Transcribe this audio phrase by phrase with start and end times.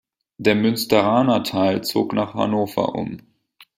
[0.39, 3.19] Der Münsteraner Teil zog nach Hannover um.